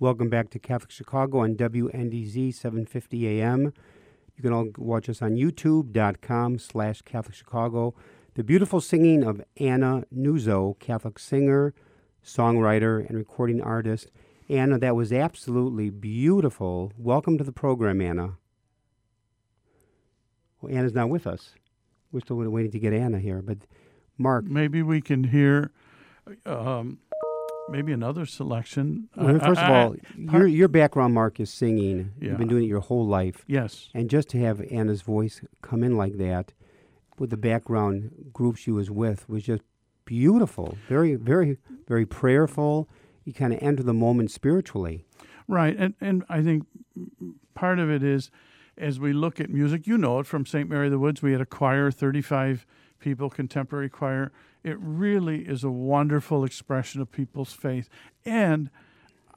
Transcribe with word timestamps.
Welcome 0.00 0.30
back 0.30 0.48
to 0.52 0.58
Catholic 0.58 0.90
Chicago 0.90 1.40
on 1.40 1.56
WNDZ 1.56 2.54
750 2.54 3.28
AM. 3.28 3.74
You 4.34 4.42
can 4.42 4.50
all 4.50 4.68
watch 4.78 5.10
us 5.10 5.20
on 5.20 5.32
youtube.com 5.32 6.58
slash 6.58 7.02
Catholic 7.02 7.34
Chicago. 7.34 7.94
The 8.32 8.42
beautiful 8.42 8.80
singing 8.80 9.22
of 9.22 9.42
Anna 9.58 10.04
Nuzzo, 10.10 10.78
Catholic 10.78 11.18
singer, 11.18 11.74
songwriter, 12.24 13.06
and 13.06 13.18
recording 13.18 13.60
artist. 13.60 14.10
Anna, 14.48 14.78
that 14.78 14.96
was 14.96 15.12
absolutely 15.12 15.90
beautiful. 15.90 16.94
Welcome 16.96 17.36
to 17.36 17.44
the 17.44 17.52
program, 17.52 18.00
Anna. 18.00 18.38
Well, 20.62 20.74
Anna's 20.74 20.94
not 20.94 21.10
with 21.10 21.26
us. 21.26 21.56
We're 22.10 22.20
still 22.20 22.38
waiting 22.38 22.72
to 22.72 22.78
get 22.78 22.94
Anna 22.94 23.18
here. 23.18 23.42
But 23.42 23.58
Mark, 24.16 24.46
Maybe 24.46 24.82
we 24.82 25.02
can 25.02 25.24
hear 25.24 25.72
um, 26.46 27.00
maybe 27.70 27.92
another 27.92 28.26
selection. 28.26 29.08
well, 29.16 29.38
first 29.38 29.60
of 29.60 29.70
all, 29.70 29.94
I- 29.94 30.36
your, 30.38 30.46
your 30.46 30.68
background, 30.68 31.14
Mark, 31.14 31.40
is 31.40 31.50
singing. 31.52 32.12
Yeah. 32.20 32.30
You've 32.30 32.38
been 32.38 32.48
doing 32.48 32.64
it 32.64 32.68
your 32.68 32.80
whole 32.80 33.06
life. 33.06 33.44
yes, 33.46 33.88
And 33.94 34.10
just 34.10 34.28
to 34.30 34.38
have 34.40 34.60
Anna's 34.70 35.02
voice 35.02 35.40
come 35.62 35.82
in 35.84 35.96
like 35.96 36.16
that 36.18 36.52
with 37.18 37.30
the 37.30 37.36
background 37.36 38.30
group 38.32 38.56
she 38.56 38.70
was 38.70 38.90
with 38.90 39.28
was 39.28 39.42
just 39.42 39.62
beautiful. 40.04 40.76
Very, 40.88 41.14
very, 41.14 41.58
very 41.86 42.06
prayerful. 42.06 42.88
You 43.24 43.32
kind 43.34 43.52
of 43.52 43.62
enter 43.62 43.82
the 43.82 43.94
moment 43.94 44.30
spiritually. 44.30 45.04
right. 45.46 45.76
And 45.78 45.94
and 46.00 46.24
I 46.28 46.42
think 46.42 46.64
part 47.54 47.78
of 47.78 47.90
it 47.90 48.02
is 48.02 48.30
as 48.78 48.98
we 48.98 49.12
look 49.12 49.38
at 49.40 49.50
music, 49.50 49.86
you 49.86 49.98
know 49.98 50.18
it 50.20 50.26
from 50.26 50.46
St. 50.46 50.68
Mary 50.68 50.86
of 50.86 50.92
the 50.92 50.98
Woods. 50.98 51.20
We 51.22 51.32
had 51.32 51.40
a 51.40 51.46
choir, 51.46 51.90
thirty-five 51.90 52.64
people, 52.98 53.28
contemporary 53.28 53.90
choir. 53.90 54.32
It 54.62 54.76
really 54.80 55.40
is 55.48 55.64
a 55.64 55.70
wonderful 55.70 56.44
expression 56.44 57.00
of 57.00 57.10
people's 57.10 57.52
faith, 57.52 57.88
and 58.24 58.70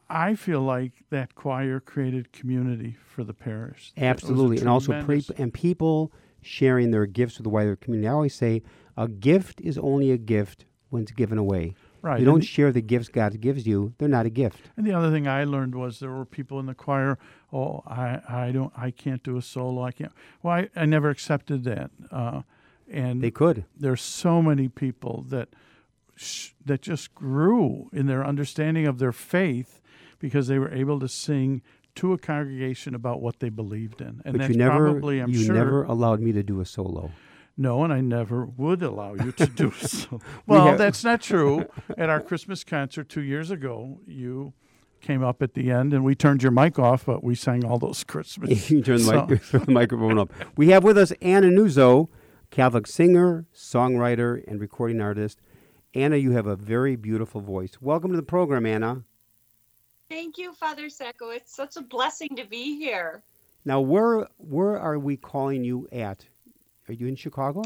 I 0.10 0.36
feel 0.36 0.62
like 0.62 0.92
that 1.10 1.34
choir 1.36 1.80
created 1.80 2.32
community 2.34 2.98
for 3.06 3.24
the 3.24 3.34
parish. 3.34 3.94
It 3.96 4.02
was 4.02 4.04
a 4.04 4.10
Absolutely. 4.10 4.58
And 4.60 4.70
also, 4.70 5.02
pre- 5.04 5.26
and 5.38 5.54
people 5.54 6.12
sharing 6.42 6.92
their 6.92 7.06
gifts 7.06 7.38
with 7.38 7.46
the 7.46 7.50
wider 7.50 7.76
community. 7.78 8.08
I 8.08 8.12
always 8.12 8.36
say 8.36 8.64
a 8.98 9.08
gift 9.08 9.62
is 9.62 9.78
only 9.78 10.12
a 10.12 10.18
gift 10.18 10.66
when 10.90 11.04
it's 11.04 11.12
given 11.14 11.38
away. 11.38 11.74
right. 12.02 12.20
You 12.20 12.26
don't 12.26 12.36
and- 12.36 12.46
share 12.46 12.72
the 12.72 12.82
gifts 12.82 13.08
God 13.08 13.40
gives 13.40 13.66
you, 13.66 13.94
they're 13.98 14.10
not 14.10 14.26
a 14.26 14.30
gift. 14.30 14.60
And 14.76 14.86
the 14.86 14.92
other 14.92 15.10
thing 15.10 15.28
I 15.28 15.46
learned 15.46 15.74
was 15.74 16.00
there 16.00 16.12
were 16.12 16.26
people 16.26 16.60
in 16.60 16.66
the 16.66 16.76
choir. 16.76 17.18
Oh, 17.52 17.82
I, 17.88 18.20
I 18.28 18.52
don't, 18.52 18.74
I 18.78 18.92
can't 18.92 19.24
do 19.24 19.38
a 19.38 19.42
solo. 19.42 19.84
I 19.84 19.92
can't. 19.94 20.12
Well, 20.44 20.54
I, 20.54 20.70
I 20.76 20.86
never 20.86 21.10
accepted 21.10 21.64
that. 21.64 21.90
Uh, 22.12 22.42
and 22.90 23.22
They 23.22 23.32
could. 23.32 23.66
there's 23.78 24.02
so 24.02 24.42
many 24.42 24.68
people 24.70 25.26
that 25.30 25.50
sh- 26.16 26.52
that 26.66 26.82
just 26.82 27.14
grew 27.16 27.90
in 27.94 28.06
their 28.08 28.26
understanding 28.26 28.86
of 28.88 29.00
their 29.00 29.12
faith 29.12 29.82
because 30.20 30.48
they 30.48 30.60
were 30.60 30.72
able 30.72 31.00
to 31.00 31.08
sing 31.08 31.62
to 31.96 32.14
a 32.14 32.18
congregation 32.18 32.96
about 32.96 33.22
what 33.22 33.40
they 33.40 33.50
believed 33.50 34.02
in. 34.02 34.22
And 34.26 34.34
but 34.34 34.38
that's 34.40 34.50
you 34.52 34.58
never, 34.58 34.92
probably, 34.92 35.20
I'm 35.20 35.30
you 35.30 35.44
sure, 35.46 35.54
never 35.56 35.84
allowed 35.84 36.20
me 36.22 36.32
to 36.32 36.42
do 36.44 36.60
a 36.60 36.66
solo. 36.66 37.12
no, 37.56 37.84
and 37.84 37.94
I 37.94 38.02
never 38.02 38.46
would 38.46 38.82
allow 38.82 39.14
you 39.14 39.32
to 39.34 39.46
do 39.46 39.72
so. 39.78 40.20
Well, 40.48 40.68
have- 40.68 40.78
that's 40.80 41.04
not 41.04 41.22
true. 41.22 41.66
At 41.98 42.10
our 42.10 42.20
Christmas 42.22 42.64
concert 42.64 43.10
two 43.10 43.22
years 43.22 43.52
ago, 43.52 44.00
you 44.08 44.54
came 45.02 45.22
up 45.22 45.42
at 45.44 45.54
the 45.54 45.70
end 45.70 45.94
and 45.94 46.04
we 46.06 46.16
turned 46.16 46.42
your 46.42 46.52
mic 46.54 46.80
off, 46.80 47.06
but 47.06 47.24
we 47.24 47.36
sang 47.36 47.64
all 47.66 47.78
those 47.78 48.04
Christmas. 48.06 48.70
you 48.72 48.82
turn 48.82 48.98
the, 48.98 49.04
songs. 49.04 49.54
mic- 49.54 49.66
the 49.66 49.72
microphone 49.72 50.18
up. 50.18 50.32
We 50.56 50.70
have 50.70 50.84
with 50.84 50.98
us 50.98 51.12
Anna 51.22 51.48
Nuzzo, 51.48 52.08
Catholic 52.53 52.86
singer, 52.86 53.47
songwriter, 53.52 54.44
and 54.48 54.62
recording 54.62 55.01
artist. 55.01 55.42
Anna, 55.95 56.18
you 56.18 56.33
have 56.33 56.45
a 56.45 56.56
very 56.56 56.95
beautiful 56.95 57.42
voice. 57.42 57.81
Welcome 57.81 58.12
to 58.12 58.16
the 58.16 58.22
program, 58.22 58.68
Anna. 58.68 59.01
Thank 60.07 60.38
you, 60.38 60.54
Father 60.54 60.88
Sacco. 60.88 61.31
It's 61.31 61.56
such 61.56 61.78
a 61.78 61.81
blessing 61.81 62.30
to 62.36 62.45
be 62.45 62.78
here. 62.78 63.24
Now, 63.66 63.81
where 63.81 64.28
where 64.38 64.78
are 64.80 65.00
we 65.00 65.18
calling 65.18 65.63
you 65.63 65.88
at? 65.92 66.25
Are 66.88 66.94
you 66.94 67.07
in 67.07 67.16
Chicago? 67.16 67.63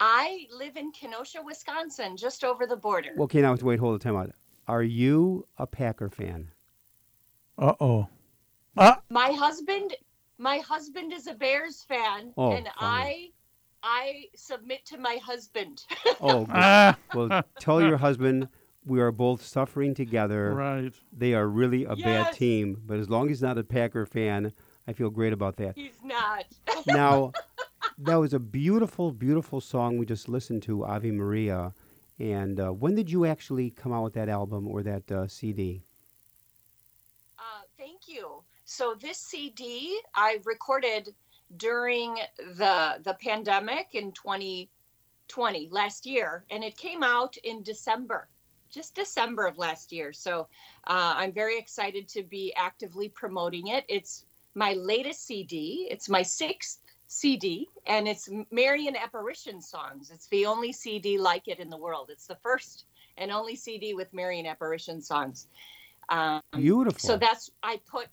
I 0.00 0.46
live 0.52 0.76
in 0.76 0.90
Kenosha, 0.90 1.38
Wisconsin, 1.40 2.16
just 2.16 2.42
over 2.42 2.66
the 2.66 2.74
border. 2.76 3.10
Okay, 3.20 3.40
now 3.40 3.48
I 3.48 3.50
have 3.50 3.60
to 3.60 3.66
wait, 3.66 3.78
hold 3.78 4.00
the 4.00 4.02
time 4.02 4.16
out. 4.16 4.32
Are 4.66 4.82
you 4.82 5.46
a 5.58 5.66
Packer 5.68 6.08
fan? 6.10 6.50
Uh 7.56 7.74
oh. 7.78 8.08
Ah, 8.76 9.00
my 9.10 9.30
husband, 9.30 9.94
my 10.38 10.58
husband 10.58 11.12
is 11.12 11.28
a 11.28 11.34
Bears 11.34 11.84
fan, 11.86 12.32
Oh, 12.36 12.50
and 12.50 12.66
fine. 12.66 12.74
I, 12.78 13.28
I 13.82 14.26
submit 14.34 14.84
to 14.86 14.98
my 14.98 15.18
husband. 15.22 15.84
Oh, 16.22 16.46
ah. 16.50 16.98
well, 17.14 17.42
tell 17.58 17.80
your 17.80 17.96
husband 17.96 18.48
we 18.84 19.00
are 19.00 19.10
both 19.10 19.42
suffering 19.42 19.94
together. 19.94 20.52
Right. 20.52 20.92
They 21.16 21.32
are 21.32 21.48
really 21.48 21.84
a 21.84 21.96
bad 21.96 22.34
team, 22.34 22.82
but 22.84 22.98
as 22.98 23.08
long 23.08 23.26
as 23.26 23.38
he's 23.38 23.42
not 23.42 23.56
a 23.56 23.64
Packer 23.64 24.04
fan, 24.04 24.52
I 24.86 24.92
feel 24.92 25.08
great 25.08 25.32
about 25.32 25.56
that. 25.56 25.76
He's 25.76 25.98
not. 26.04 26.44
now, 26.86 27.32
that 27.96 28.16
was 28.16 28.34
a 28.34 28.38
beautiful, 28.38 29.12
beautiful 29.12 29.62
song 29.62 29.96
we 29.96 30.04
just 30.04 30.28
listened 30.28 30.62
to, 30.64 30.84
Ave 30.84 31.10
Maria. 31.10 31.72
And 32.18 32.60
uh, 32.60 32.70
when 32.70 32.94
did 32.94 33.10
you 33.10 33.24
actually 33.24 33.70
come 33.70 33.92
out 33.92 34.04
with 34.04 34.14
that 34.14 34.28
album 34.28 34.68
or 34.68 34.82
that 34.82 35.10
uh, 35.10 35.26
CD? 35.26 35.82
Uh, 37.38 37.62
thank 37.78 38.08
you. 38.08 38.42
So 38.64 38.94
this 39.00 39.16
CD 39.18 39.98
I 40.14 40.38
recorded 40.44 41.14
during 41.56 42.16
the 42.56 43.00
the 43.04 43.16
pandemic 43.20 43.88
in 43.94 44.12
2020 44.12 45.68
last 45.70 46.06
year, 46.06 46.44
and 46.50 46.62
it 46.62 46.76
came 46.76 47.02
out 47.02 47.36
in 47.38 47.62
December, 47.62 48.28
just 48.70 48.94
December 48.94 49.46
of 49.46 49.58
last 49.58 49.92
year. 49.92 50.12
So 50.12 50.48
uh, 50.86 51.14
I'm 51.16 51.32
very 51.32 51.58
excited 51.58 52.08
to 52.08 52.22
be 52.22 52.52
actively 52.56 53.08
promoting 53.08 53.68
it. 53.68 53.84
It's 53.88 54.24
my 54.54 54.74
latest 54.74 55.26
CD. 55.26 55.88
It's 55.90 56.08
my 56.08 56.22
sixth 56.22 56.80
CD, 57.06 57.68
and 57.86 58.06
it's 58.06 58.28
Marian 58.52 58.96
apparition 58.96 59.60
songs. 59.60 60.10
It's 60.12 60.28
the 60.28 60.46
only 60.46 60.72
CD 60.72 61.18
like 61.18 61.48
it 61.48 61.58
in 61.58 61.68
the 61.68 61.76
world. 61.76 62.10
It's 62.10 62.26
the 62.26 62.36
first 62.36 62.84
and 63.16 63.30
only 63.30 63.56
CD 63.56 63.94
with 63.94 64.12
Marian 64.12 64.46
apparition 64.46 65.02
songs. 65.02 65.48
Um, 66.08 66.40
Beautiful. 66.54 66.98
so 66.98 67.16
that's 67.16 67.50
I 67.62 67.80
put 67.88 68.08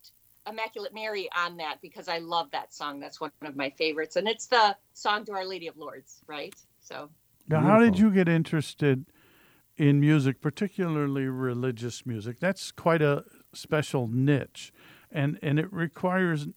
Immaculate 0.49 0.94
Mary 0.94 1.29
on 1.35 1.57
that 1.57 1.79
because 1.81 2.07
I 2.07 2.19
love 2.19 2.51
that 2.51 2.73
song. 2.73 2.99
That's 2.99 3.19
one 3.19 3.31
of 3.41 3.55
my 3.55 3.69
favorites, 3.71 4.15
and 4.15 4.27
it's 4.27 4.47
the 4.47 4.75
song 4.94 5.25
to 5.25 5.33
Our 5.33 5.45
Lady 5.45 5.67
of 5.67 5.77
Lourdes, 5.77 6.21
right? 6.27 6.55
So 6.79 7.09
Now, 7.47 7.61
how 7.61 7.79
did 7.79 7.99
you 7.99 8.11
get 8.11 8.27
interested 8.27 9.05
in 9.77 9.99
music, 9.99 10.41
particularly 10.41 11.25
religious 11.25 12.05
music? 12.05 12.39
That's 12.39 12.71
quite 12.71 13.01
a 13.01 13.23
special 13.53 14.07
niche, 14.07 14.71
and 15.11 15.39
and 15.41 15.59
it 15.59 15.71
requires 15.71 16.47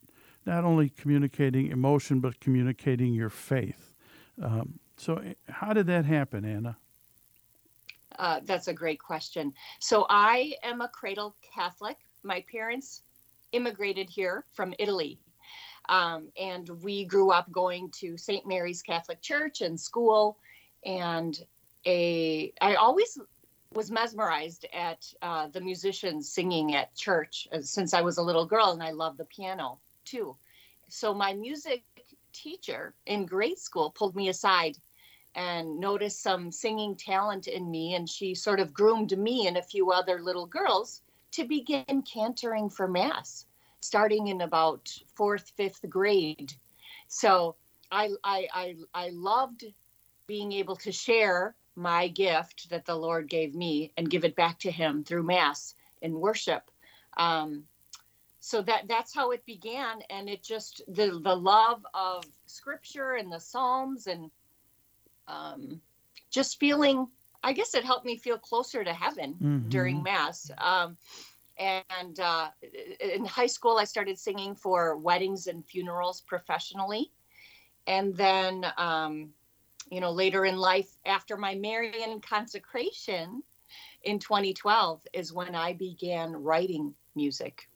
not 0.47 0.65
only 0.65 0.89
communicating 0.89 1.67
emotion 1.67 2.21
but 2.21 2.41
communicating 2.41 3.13
your 3.13 3.31
faith. 3.31 3.95
Um, 4.43 4.81
so, 4.97 5.17
eh, 5.17 5.35
how 5.49 5.73
did 5.73 5.87
that 5.87 6.07
happen, 6.07 6.45
Anna? 6.45 6.79
uh, 8.21 8.41
that's 8.45 8.69
a 8.69 8.75
great 8.75 9.01
question. 9.01 9.53
So 9.81 10.07
I 10.09 10.53
am 10.63 10.81
a 10.81 10.89
cradle 10.89 11.35
Catholic. 11.55 11.97
My 12.23 12.45
parents 12.53 13.03
immigrated 13.53 14.09
here 14.09 14.45
from 14.53 14.75
Italy. 14.79 15.19
Um, 15.89 16.29
and 16.39 16.69
we 16.83 17.05
grew 17.05 17.31
up 17.31 17.51
going 17.51 17.91
to 17.97 18.17
St. 18.17 18.47
Mary's 18.47 18.83
Catholic 18.83 19.21
Church 19.21 19.61
and 19.61 19.79
school. 19.79 20.39
And 20.85 21.39
a, 21.87 22.53
I 22.61 22.75
always 22.75 23.19
was 23.73 23.91
mesmerized 23.91 24.67
at 24.73 25.13
uh, 25.23 25.49
the 25.49 25.61
musicians 25.61 26.29
singing 26.29 26.75
at 26.75 26.95
church 26.95 27.49
uh, 27.53 27.61
since 27.61 27.95
I 27.95 28.01
was 28.01 28.19
a 28.19 28.23
little 28.23 28.47
girl, 28.47 28.73
and 28.73 28.83
I 28.83 28.91
love 28.91 29.17
the 29.17 29.25
piano 29.25 29.79
too. 30.05 30.37
So 30.89 31.15
my 31.15 31.33
music 31.33 31.85
teacher 32.33 32.95
in 33.07 33.27
grade 33.27 33.59
school 33.59 33.91
pulled 33.91 34.17
me 34.17 34.29
aside 34.29 34.77
and 35.37 35.79
noticed 35.79 36.23
some 36.23 36.51
singing 36.51 36.97
talent 36.97 37.47
in 37.47 37.71
me, 37.71 37.95
and 37.95 38.09
she 38.09 38.35
sort 38.35 38.59
of 38.59 38.75
groomed 38.75 39.17
me 39.17 39.47
and 39.47 39.57
a 39.57 39.63
few 39.63 39.93
other 39.93 40.21
little 40.21 40.47
girls 40.47 41.03
to 41.33 41.45
begin 41.45 42.03
cantoring 42.03 42.71
for 42.71 42.89
mass, 42.89 43.47
starting 43.81 44.29
in 44.29 44.41
about 44.41 44.93
fourth, 45.15 45.53
fifth 45.57 45.89
grade. 45.89 46.53
So 47.09 47.57
I 47.91 48.11
I 48.25 48.49
I, 48.53 48.77
I 48.95 49.09
loved 49.11 49.65
being 50.27 50.53
able 50.53 50.77
to 50.77 50.93
share 50.93 51.55
my 51.77 52.09
gift 52.09 52.71
that 52.71 52.85
the 52.85 52.95
Lord 52.95 53.29
gave 53.29 53.55
me 53.55 53.93
and 53.97 54.11
give 54.11 54.25
it 54.25 54.37
back 54.37 54.59
to 54.61 54.71
Him 54.71 55.05
through 55.05 55.23
mass 55.23 55.75
and 56.03 56.15
worship. 56.15 56.71
Um, 57.17 57.65
so 58.41 58.63
that 58.63 58.89
that's 58.89 59.15
how 59.15 59.33
it 59.33 59.45
began, 59.45 60.01
and 60.09 60.29
it 60.29 60.43
just 60.43 60.83
the 60.89 61.21
the 61.23 61.35
love 61.35 61.85
of 61.95 62.25
Scripture 62.47 63.13
and 63.13 63.31
the 63.31 63.41
Psalms 63.41 64.07
and 64.07 64.31
um, 65.29 65.81
just 66.31 66.59
feeling. 66.59 67.09
I 67.43 67.53
guess 67.53 67.75
it 67.75 67.85
helped 67.85 68.05
me 68.07 68.17
feel 68.17 68.39
closer 68.39 68.85
to 68.85 68.93
heaven 68.93 69.35
Mhm. 69.41 69.71
during 69.71 70.03
mass. 70.03 70.51
Um, 70.59 70.97
and 71.57 72.21
uh, 72.21 72.51
in 73.01 73.25
high 73.25 73.47
school, 73.47 73.77
I 73.79 73.85
started 73.85 74.19
singing 74.19 74.55
for 74.55 74.97
weddings 74.97 75.47
and 75.47 75.65
funerals 75.65 76.23
professionally. 76.23 77.13
And 77.87 78.17
then, 78.17 78.67
um, 78.77 79.35
you 79.91 80.01
know, 80.01 80.11
later 80.11 80.45
in 80.45 80.57
life, 80.57 80.97
after 81.05 81.37
my 81.37 81.55
Marian 81.55 82.21
consecration 82.21 83.43
in 84.03 84.19
2012, 84.19 85.07
is 85.13 85.33
when 85.33 85.55
I 85.55 85.73
began 85.75 86.33
writing 86.33 86.95
music. 87.15 87.69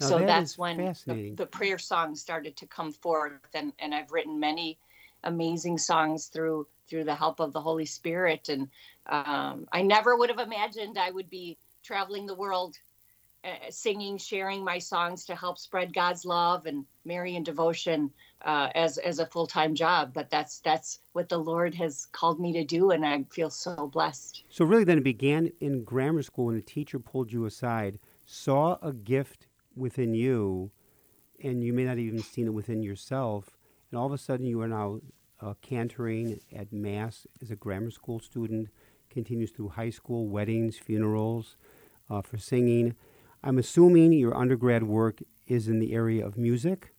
Now 0.00 0.08
so 0.08 0.18
that 0.18 0.26
that's 0.26 0.58
when 0.58 0.76
the, 1.06 1.34
the 1.36 1.46
prayer 1.46 1.78
songs 1.78 2.20
started 2.20 2.56
to 2.56 2.66
come 2.66 2.92
forth, 2.92 3.32
and, 3.54 3.72
and 3.78 3.94
I've 3.94 4.10
written 4.10 4.40
many 4.40 4.78
amazing 5.22 5.78
songs 5.78 6.26
through 6.26 6.66
through 6.88 7.04
the 7.04 7.14
help 7.14 7.40
of 7.40 7.52
the 7.52 7.60
Holy 7.60 7.86
Spirit. 7.86 8.48
And 8.48 8.68
um, 9.06 9.66
I 9.72 9.82
never 9.82 10.16
would 10.16 10.30
have 10.30 10.38
imagined 10.38 10.98
I 10.98 11.10
would 11.10 11.30
be 11.30 11.58
traveling 11.82 12.26
the 12.26 12.34
world, 12.34 12.76
uh, 13.44 13.70
singing, 13.70 14.18
sharing 14.18 14.64
my 14.64 14.78
songs 14.78 15.24
to 15.26 15.34
help 15.34 15.58
spread 15.58 15.94
God's 15.94 16.24
love 16.24 16.66
and 16.66 16.84
Marian 17.04 17.42
devotion 17.42 18.10
uh, 18.44 18.68
as 18.74 18.98
as 18.98 19.18
a 19.18 19.26
full 19.26 19.46
time 19.46 19.74
job. 19.74 20.12
But 20.14 20.30
that's 20.30 20.60
that's 20.60 21.00
what 21.12 21.28
the 21.28 21.38
Lord 21.38 21.74
has 21.74 22.06
called 22.12 22.40
me 22.40 22.52
to 22.54 22.64
do, 22.64 22.90
and 22.90 23.04
I 23.04 23.24
feel 23.30 23.50
so 23.50 23.88
blessed. 23.92 24.44
So 24.48 24.64
really, 24.64 24.84
then 24.84 24.98
it 24.98 25.04
began 25.04 25.50
in 25.60 25.84
grammar 25.84 26.22
school 26.22 26.46
when 26.46 26.56
the 26.56 26.62
teacher 26.62 26.98
pulled 26.98 27.32
you 27.32 27.44
aside, 27.44 27.98
saw 28.26 28.78
a 28.82 28.92
gift 28.92 29.46
within 29.76 30.14
you, 30.14 30.70
and 31.42 31.62
you 31.62 31.72
may 31.72 31.84
not 31.84 31.90
have 31.90 31.98
even 31.98 32.22
seen 32.22 32.46
it 32.46 32.54
within 32.54 32.82
yourself, 32.82 33.56
and 33.90 33.98
all 33.98 34.06
of 34.06 34.12
a 34.12 34.18
sudden 34.18 34.46
you 34.46 34.60
are 34.60 34.68
now 34.68 35.00
uh, 35.40 35.54
cantoring 35.62 36.40
at 36.54 36.72
mass 36.72 37.26
as 37.42 37.50
a 37.50 37.56
grammar 37.56 37.90
school 37.90 38.20
student, 38.20 38.68
continues 39.10 39.50
through 39.50 39.68
high 39.70 39.90
school, 39.90 40.28
weddings, 40.28 40.76
funerals, 40.76 41.56
uh, 42.10 42.20
for 42.20 42.38
singing. 42.38 42.94
I'm 43.42 43.58
assuming 43.58 44.12
your 44.12 44.36
undergrad 44.36 44.82
work 44.82 45.22
is 45.46 45.68
in 45.68 45.78
the 45.78 45.92
area 45.92 46.26
of 46.26 46.36
music. 46.36 46.94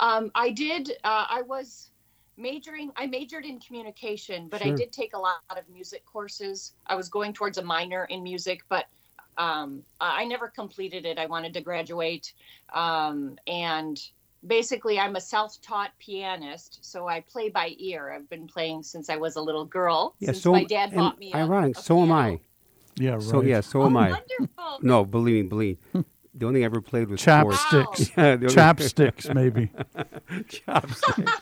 Um, 0.00 0.30
I 0.34 0.50
did. 0.50 0.90
Uh, 1.04 1.26
I 1.28 1.42
was 1.42 1.90
majoring. 2.36 2.90
I 2.96 3.06
majored 3.06 3.44
in 3.44 3.60
communication, 3.60 4.48
but 4.48 4.64
I 4.64 4.70
did 4.70 4.92
take 4.92 5.14
a 5.14 5.18
lot 5.18 5.36
of 5.50 5.68
music 5.68 6.04
courses. 6.04 6.72
I 6.86 6.96
was 6.96 7.08
going 7.08 7.32
towards 7.32 7.58
a 7.58 7.62
minor 7.62 8.06
in 8.06 8.22
music, 8.22 8.62
but 8.68 8.86
um, 9.36 9.82
I 10.00 10.22
I 10.22 10.24
never 10.24 10.48
completed 10.48 11.06
it. 11.06 11.18
I 11.18 11.26
wanted 11.26 11.54
to 11.54 11.60
graduate, 11.60 12.32
um, 12.72 13.36
and 13.46 14.00
basically, 14.46 14.98
I'm 14.98 15.16
a 15.16 15.20
self-taught 15.20 15.92
pianist, 15.98 16.78
so 16.82 17.08
I 17.08 17.20
play 17.20 17.48
by 17.48 17.74
ear. 17.78 18.12
I've 18.12 18.28
been 18.28 18.46
playing 18.46 18.82
since 18.82 19.08
I 19.08 19.16
was 19.16 19.36
a 19.36 19.40
little 19.40 19.64
girl. 19.64 20.14
Yeah, 20.18 20.28
since 20.28 20.42
so 20.42 20.52
my 20.52 20.64
dad 20.64 20.90
and 20.90 20.98
bought 20.98 21.18
me. 21.18 21.32
Ironic. 21.34 21.76
a 21.76 21.82
so 21.82 22.00
am. 22.00 22.12
I. 22.12 22.40
Yeah, 22.96 23.14
right. 23.14 23.22
So 23.22 23.42
yeah, 23.42 23.60
so 23.60 23.82
oh, 23.82 23.86
am 23.86 23.96
I. 23.96 24.10
Wonderful. 24.10 24.78
No, 24.82 25.04
believe 25.04 25.44
me, 25.44 25.48
believe. 25.48 25.78
The 26.36 26.46
only 26.46 26.58
thing 26.58 26.64
I 26.64 26.66
ever 26.66 26.80
played 26.80 27.08
was 27.08 27.20
sports. 27.20 27.64
Chopsticks. 27.70 28.10
Yeah, 28.16 28.36
the 28.36 28.48
Chopsticks, 28.48 29.28
maybe. 29.32 29.70
Chopsticks. 30.48 31.32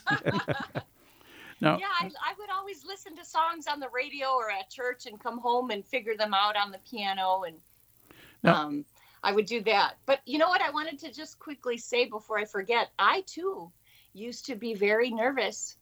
Now, 1.61 1.79
Yeah, 1.81 1.87
I, 2.01 2.05
I 2.05 2.35
would 2.39 2.51
always 2.51 2.85
listen 2.85 3.17
to 3.17 3.25
songs 3.25 3.67
on 3.67 3.81
the 3.81 3.89
radio 3.89 4.29
or 4.33 4.51
at 4.51 4.69
church 4.69 5.07
and 5.07 5.19
come 5.19 5.39
home 5.39 5.71
and 5.71 5.85
figure 5.85 6.17
them 6.17 6.35
out 6.35 6.57
on 6.57 6.71
the 6.73 6.79
piano 6.91 7.45
and 7.47 7.57
Now- 8.43 8.67
um, 8.67 8.85
I 9.23 9.33
would 9.33 9.47
do 9.47 9.63
that. 9.63 9.95
But 10.07 10.21
you 10.27 10.39
know 10.39 10.49
what? 10.49 10.63
I 10.63 10.71
wanted 10.71 10.99
to 11.01 11.13
just 11.13 11.39
quickly 11.39 11.79
say 11.79 12.07
before 12.07 12.39
I 12.39 12.45
forget. 12.45 12.89
I 12.99 13.23
too 13.27 13.73
used 14.13 14.47
to 14.47 14.57
be 14.57 14.75
very 14.75 15.11
nervous 15.11 15.77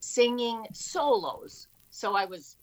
singing 0.00 0.66
solos. 0.72 1.68
So 1.90 2.14
I 2.14 2.24
was 2.24 2.56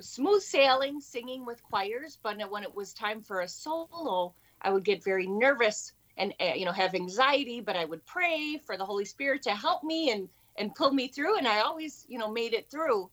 smooth 0.00 0.42
sailing, 0.42 1.00
singing 1.00 1.44
with 1.44 1.62
choirs, 1.62 2.18
but 2.22 2.38
when 2.50 2.62
it 2.62 2.74
was 2.74 2.92
time 2.92 3.22
for 3.22 3.40
a 3.40 3.48
solo, 3.48 4.34
I 4.60 4.70
would 4.70 4.84
get 4.84 5.04
very 5.04 5.26
nervous 5.26 5.92
and 6.16 6.32
uh, 6.40 6.52
you 6.54 6.64
know 6.64 6.72
have 6.72 6.94
anxiety. 6.94 7.60
But 7.60 7.76
I 7.76 7.84
would 7.84 8.04
pray 8.06 8.58
for 8.64 8.76
the 8.76 8.86
Holy 8.86 9.04
Spirit 9.04 9.42
to 9.42 9.50
help 9.50 9.84
me 9.84 10.10
and 10.10 10.28
and 10.58 10.74
pull 10.74 10.92
me 10.92 11.08
through, 11.08 11.36
and 11.36 11.46
I 11.46 11.60
always 11.60 12.04
you 12.08 12.18
know 12.18 12.30
made 12.30 12.54
it 12.54 12.70
through. 12.70 13.10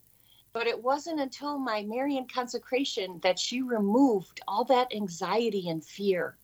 But 0.54 0.68
it 0.68 0.82
wasn't 0.82 1.20
until 1.20 1.58
my 1.58 1.84
Marian 1.84 2.28
consecration 2.28 3.20
that 3.24 3.40
she 3.40 3.62
removed 3.62 4.40
all 4.48 4.64
that 4.66 4.94
anxiety 4.94 5.70
and 5.70 5.84
fear. 5.84 6.38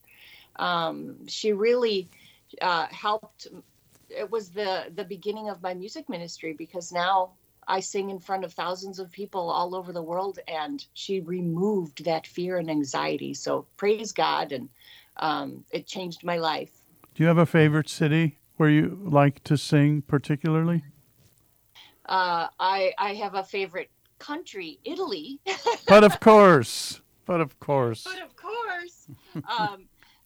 Um, 0.56 1.28
she 1.28 1.54
really 1.54 2.10
uh, 2.62 2.88
helped. 2.88 3.48
It 4.10 4.30
was 4.30 4.50
the 4.50 4.92
the 4.96 5.04
beginning 5.04 5.50
of 5.50 5.62
my 5.62 5.76
music 5.76 6.10
ministry 6.10 6.54
because 6.54 6.92
now 6.92 7.34
I 7.68 7.80
sing 7.80 8.10
in 8.10 8.20
front 8.20 8.44
of 8.44 8.52
thousands 8.54 8.98
of 8.98 9.12
people 9.12 9.52
all 9.52 9.76
over 9.76 9.94
the 9.94 10.02
world, 10.02 10.40
and 10.48 10.84
she 10.94 11.22
removed 11.22 12.04
that 12.06 12.26
fear 12.26 12.58
and 12.58 12.70
anxiety. 12.70 13.36
So 13.36 13.68
praise 13.78 14.12
God, 14.12 14.52
and 14.52 14.70
um, 15.18 15.64
it 15.72 15.86
changed 15.86 16.24
my 16.24 16.38
life. 16.38 16.72
do 17.14 17.24
you 17.24 17.28
have 17.28 17.38
a 17.38 17.46
favorite 17.46 17.90
city 17.90 18.40
where 18.58 18.70
you 18.70 19.00
like 19.04 19.44
to 19.44 19.56
sing 19.56 20.02
particularly? 20.02 20.84
Uh, 22.06 22.48
I 22.60 22.94
I 22.98 23.14
have 23.14 23.36
a 23.36 23.44
favorite 23.44 23.92
country, 24.20 24.80
Italy. 24.84 25.40
But 25.88 26.04
of 26.04 26.20
course, 26.20 27.02
but 27.26 27.42
of 27.42 27.60
course. 27.60 28.04
but 28.04 28.22
of 28.22 28.36
course, 28.36 29.08
um, 29.58 29.86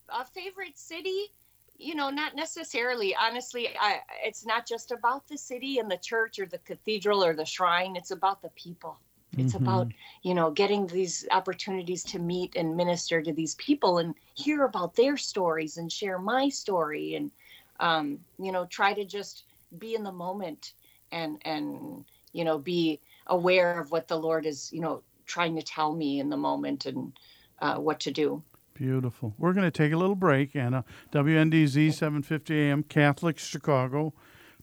a 0.09 0.25
favorite 0.25 0.77
city, 0.77 1.31
you 1.77 1.95
know, 1.95 2.09
not 2.09 2.35
necessarily. 2.35 3.15
Honestly, 3.15 3.69
I, 3.79 4.00
it's 4.25 4.45
not 4.45 4.67
just 4.67 4.91
about 4.91 5.25
the 5.27 5.38
city 5.38 5.79
and 5.79 5.89
the 5.89 5.97
church 5.97 6.39
or 6.39 6.45
the 6.45 6.57
cathedral 6.59 7.23
or 7.23 7.33
the 7.33 7.45
shrine. 7.45 7.95
It's 7.95 8.12
about 8.12 8.41
the 8.41 8.50
people. 8.50 8.97
It's 9.38 9.55
about, 9.55 9.88
you 10.21 10.35
know, 10.35 10.51
getting 10.51 10.85
these 10.85 11.25
opportunities 11.31 12.03
to 12.03 12.19
meet 12.19 12.55
and 12.55 12.77
minister 12.77 13.21
to 13.21 13.33
these 13.33 13.55
people 13.55 13.97
and 13.97 14.13
hear 14.35 14.65
about 14.65 14.95
their 14.95 15.17
stories 15.17 15.77
and 15.77 15.91
share 15.91 16.19
my 16.19 16.50
story 16.50 17.15
and, 17.15 17.31
um, 17.79 18.19
you 18.38 18.51
know, 18.51 18.65
try 18.65 18.93
to 18.93 19.03
just 19.03 19.45
be 19.79 19.95
in 19.95 20.03
the 20.03 20.12
moment 20.12 20.73
and, 21.12 21.41
and, 21.45 22.05
you 22.31 22.43
know, 22.43 22.59
be 22.59 23.00
aware 23.27 23.79
of 23.79 23.91
what 23.91 24.07
the 24.07 24.17
Lord 24.17 24.45
is, 24.45 24.71
you 24.71 24.81
know, 24.81 25.01
trying 25.25 25.55
to 25.55 25.61
tell 25.61 25.93
me 25.93 26.19
in 26.19 26.29
the 26.29 26.37
moment 26.37 26.85
and 26.85 27.13
uh, 27.59 27.75
what 27.75 27.99
to 28.01 28.11
do. 28.11 28.43
Beautiful. 28.73 29.33
We're 29.37 29.53
going 29.53 29.69
to 29.69 29.71
take 29.71 29.93
a 29.93 29.97
little 29.97 30.15
break, 30.15 30.55
Anna. 30.55 30.83
WNDZ 31.11 31.93
750 31.93 32.59
AM, 32.59 32.81
Catholic 32.83 33.37
Chicago, 33.37 34.13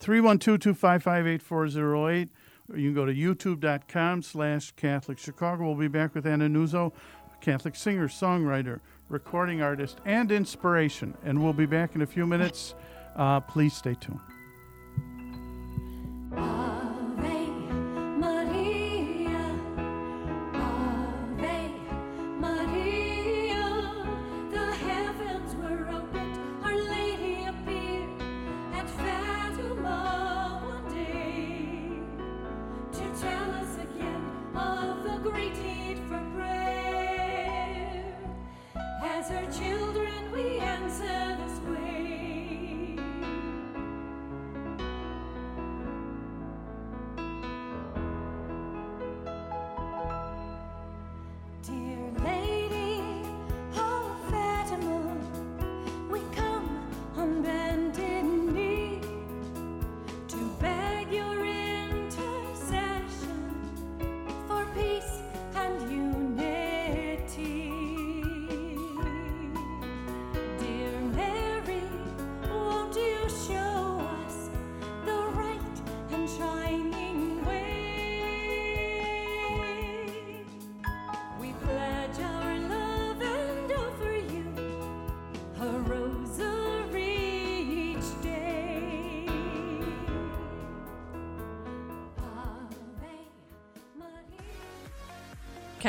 312-255-8408. 0.00 2.28
You 2.74 2.92
can 2.92 2.94
go 2.94 3.04
to 3.04 3.12
youtube.com 3.12 4.22
slash 4.22 4.72
Catholic 4.72 5.18
Chicago. 5.18 5.66
We'll 5.66 5.76
be 5.76 5.88
back 5.88 6.14
with 6.14 6.26
Anna 6.26 6.48
Nuzzo, 6.48 6.92
Catholic 7.40 7.76
singer, 7.76 8.08
songwriter, 8.08 8.80
recording 9.08 9.62
artist, 9.62 9.98
and 10.04 10.30
inspiration. 10.30 11.16
And 11.24 11.42
we'll 11.42 11.52
be 11.52 11.66
back 11.66 11.94
in 11.94 12.02
a 12.02 12.06
few 12.06 12.26
minutes. 12.26 12.74
Uh, 13.16 13.40
please 13.40 13.74
stay 13.74 13.94
tuned. 13.94 14.20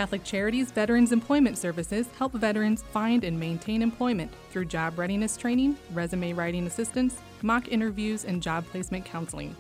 Catholic 0.01 0.23
Charities 0.23 0.71
Veterans 0.71 1.11
Employment 1.11 1.59
Services 1.59 2.07
help 2.17 2.33
veterans 2.33 2.81
find 2.81 3.23
and 3.23 3.39
maintain 3.39 3.83
employment 3.83 4.33
through 4.49 4.65
job 4.65 4.97
readiness 4.97 5.37
training, 5.37 5.77
resume 5.93 6.33
writing 6.33 6.65
assistance, 6.65 7.21
mock 7.43 7.67
interviews, 7.67 8.25
and 8.25 8.41
job 8.41 8.65
placement 8.65 9.05
counseling. 9.05 9.55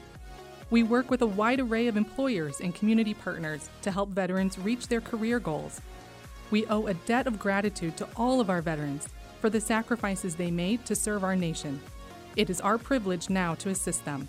We 0.71 0.81
work 0.81 1.11
with 1.11 1.21
a 1.21 1.27
wide 1.27 1.59
array 1.59 1.85
of 1.85 1.95
employers 1.95 2.59
and 2.59 2.73
community 2.73 3.13
partners 3.13 3.69
to 3.83 3.91
help 3.91 4.09
veterans 4.09 4.57
reach 4.57 4.87
their 4.87 4.99
career 4.99 5.39
goals. 5.39 5.79
We 6.49 6.65
owe 6.65 6.87
a 6.87 6.95
debt 6.95 7.27
of 7.27 7.37
gratitude 7.37 7.95
to 7.97 8.07
all 8.17 8.41
of 8.41 8.49
our 8.49 8.63
veterans 8.63 9.09
for 9.41 9.51
the 9.51 9.61
sacrifices 9.61 10.35
they 10.35 10.49
made 10.49 10.83
to 10.87 10.95
serve 10.95 11.23
our 11.23 11.35
nation. 11.35 11.79
It 12.35 12.49
is 12.49 12.59
our 12.61 12.79
privilege 12.79 13.29
now 13.29 13.53
to 13.53 13.69
assist 13.69 14.05
them. 14.05 14.27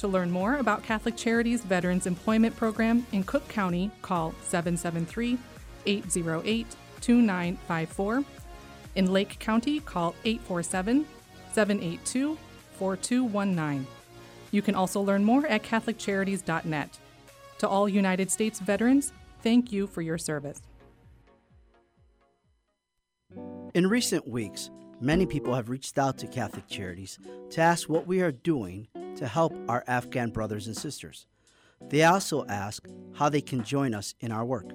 To 0.00 0.08
learn 0.08 0.30
more 0.30 0.54
about 0.54 0.82
Catholic 0.82 1.14
Charities 1.14 1.60
Veterans 1.60 2.06
Employment 2.06 2.56
Program 2.56 3.06
in 3.12 3.22
Cook 3.22 3.46
County, 3.48 3.90
call 4.00 4.32
773 4.44 5.36
808 5.84 6.66
2954. 7.02 8.24
In 8.94 9.12
Lake 9.12 9.38
County, 9.38 9.78
call 9.80 10.14
847 10.24 11.04
782 11.52 12.38
4219. 12.78 13.86
You 14.52 14.62
can 14.62 14.74
also 14.74 15.02
learn 15.02 15.22
more 15.22 15.46
at 15.46 15.64
CatholicCharities.net. 15.64 16.98
To 17.58 17.68
all 17.68 17.86
United 17.86 18.30
States 18.30 18.58
veterans, 18.58 19.12
thank 19.42 19.70
you 19.70 19.86
for 19.86 20.00
your 20.00 20.16
service. 20.16 20.62
In 23.74 23.86
recent 23.86 24.26
weeks, 24.26 24.70
many 24.98 25.26
people 25.26 25.54
have 25.54 25.68
reached 25.68 25.98
out 25.98 26.16
to 26.20 26.26
Catholic 26.26 26.66
Charities 26.68 27.18
to 27.50 27.60
ask 27.60 27.86
what 27.86 28.06
we 28.06 28.22
are 28.22 28.32
doing 28.32 28.88
to 29.16 29.26
help 29.26 29.54
our 29.68 29.84
Afghan 29.86 30.30
brothers 30.30 30.66
and 30.66 30.76
sisters. 30.76 31.26
They 31.88 32.04
also 32.04 32.44
ask 32.46 32.86
how 33.14 33.28
they 33.28 33.40
can 33.40 33.64
join 33.64 33.94
us 33.94 34.14
in 34.20 34.32
our 34.32 34.44
work. 34.44 34.70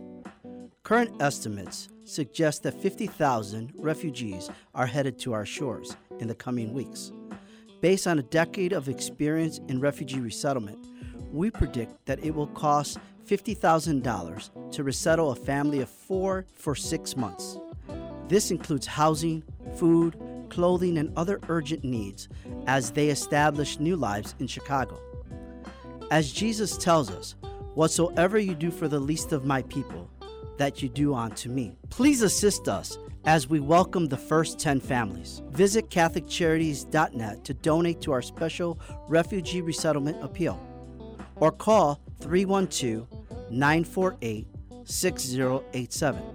Current 0.84 1.22
estimates 1.22 1.89
suggest 2.04 2.63
that 2.63 2.80
50,000 2.82 3.74
refugees 3.75 4.50
are 4.74 4.86
headed 4.86 5.18
to 5.20 5.34
our 5.34 5.46
shores 5.46 5.96
in 6.20 6.27
the 6.27 6.36
coming 6.36 6.74
weeks. 6.74 7.12
Based 7.82 8.08
on 8.08 8.20
a 8.20 8.24
decade 8.24 8.74
of 8.74 8.89
experience 8.89 9.60
in 9.68 9.80
refugee 9.80 10.20
resettlement, 10.20 10.88
we 11.32 11.51
predict 11.51 12.06
that 12.06 12.24
it 12.24 12.34
will 12.34 12.48
cost 12.48 12.98
$50,000 13.27 14.72
to 14.72 14.84
resettle 14.84 15.32
a 15.32 15.36
family 15.36 15.82
of 15.82 15.89
four 15.89 16.46
for 16.54 16.75
six 16.75 17.18
months. 17.18 17.58
This 18.27 18.51
includes 18.51 18.88
housing, 18.88 19.44
food, 19.75 20.15
clothing, 20.46 20.98
and 20.98 21.12
other 21.18 21.40
urgent 21.50 21.84
needs 21.84 22.30
as 22.68 22.92
they 22.92 23.10
establish 23.10 23.80
new 23.80 23.96
lives 23.96 24.36
in 24.40 24.48
Chicago. 24.48 25.00
As 26.12 26.32
Jesus 26.32 26.78
tells 26.78 27.10
us, 27.12 27.36
Whatsoever 27.75 28.40
you 28.40 28.56
do 28.56 28.72
for 28.72 28.88
the 28.88 29.02
least 29.02 29.34
of 29.34 29.44
my 29.44 29.62
people, 29.64 30.10
that 30.58 30.82
you 30.82 30.88
do 30.88 31.14
unto 31.14 31.50
me. 31.50 31.78
Please 31.90 32.22
assist 32.22 32.70
us 32.70 32.98
as 33.25 33.50
we 33.50 33.60
welcome 33.60 34.08
the 34.08 34.16
first 34.16 34.58
10 34.60 34.80
families. 34.80 35.42
Visit 35.50 35.90
CatholicCharities.net 35.90 37.44
to 37.44 37.54
donate 37.54 38.00
to 38.00 38.14
our 38.14 38.22
special 38.22 38.80
refugee 39.10 39.60
resettlement 39.60 40.24
appeal 40.24 40.58
or 41.36 41.52
call 41.52 42.00
312 42.22 43.06
948 43.52 44.48
6087. 44.86 46.35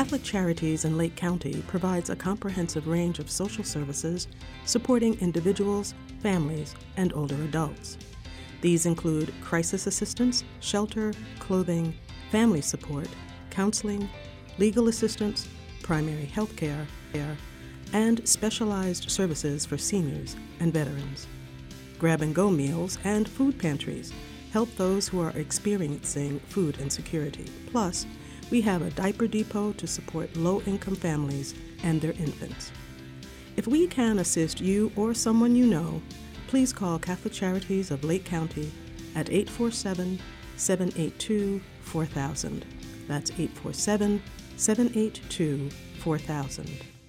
Catholic 0.00 0.22
Charities 0.22 0.86
in 0.86 0.96
Lake 0.96 1.14
County 1.14 1.62
provides 1.66 2.08
a 2.08 2.16
comprehensive 2.16 2.88
range 2.88 3.18
of 3.18 3.30
social 3.30 3.62
services 3.62 4.28
supporting 4.64 5.20
individuals, 5.20 5.92
families, 6.22 6.74
and 6.96 7.12
older 7.12 7.34
adults. 7.42 7.98
These 8.62 8.86
include 8.86 9.34
crisis 9.42 9.86
assistance, 9.86 10.42
shelter, 10.60 11.12
clothing, 11.38 11.92
family 12.30 12.62
support, 12.62 13.08
counseling, 13.50 14.08
legal 14.56 14.88
assistance, 14.88 15.46
primary 15.82 16.24
health 16.24 16.56
care, 16.56 16.86
and 17.92 18.26
specialized 18.26 19.10
services 19.10 19.66
for 19.66 19.76
seniors 19.76 20.34
and 20.60 20.72
veterans. 20.72 21.26
Grab 21.98 22.22
and 22.22 22.34
go 22.34 22.48
meals 22.48 22.96
and 23.04 23.28
food 23.28 23.58
pantries 23.58 24.14
help 24.50 24.74
those 24.76 25.08
who 25.08 25.20
are 25.20 25.36
experiencing 25.36 26.40
food 26.48 26.78
insecurity. 26.78 27.44
Plus, 27.70 28.06
we 28.50 28.60
have 28.60 28.82
a 28.82 28.90
diaper 28.90 29.26
depot 29.26 29.72
to 29.72 29.86
support 29.86 30.34
low 30.36 30.60
income 30.62 30.96
families 30.96 31.54
and 31.82 32.00
their 32.00 32.12
infants. 32.12 32.72
If 33.56 33.66
we 33.66 33.86
can 33.86 34.18
assist 34.18 34.60
you 34.60 34.92
or 34.96 35.14
someone 35.14 35.54
you 35.54 35.66
know, 35.66 36.02
please 36.46 36.72
call 36.72 36.98
Catholic 36.98 37.32
Charities 37.32 37.90
of 37.90 38.04
Lake 38.04 38.24
County 38.24 38.70
at 39.14 39.30
847 39.30 40.18
782 40.56 41.60
4000. 41.82 42.64
That's 43.06 43.30
847 43.30 44.22
782 44.56 45.70
4000. 46.00 46.99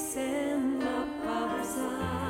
Send 0.00 0.82
up 0.82 1.26
our 1.26 1.62
sighs. 1.62 2.29